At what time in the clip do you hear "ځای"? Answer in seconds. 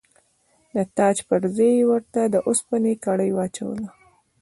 1.55-1.71